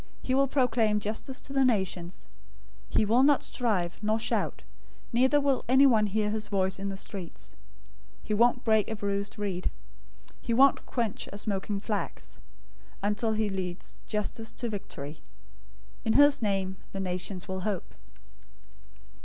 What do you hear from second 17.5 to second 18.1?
hope."